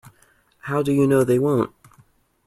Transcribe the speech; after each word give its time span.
How 0.61 0.81
do 0.81 0.91
you 0.91 1.05
know 1.05 1.23
they 1.23 1.37
won't? 1.37 1.71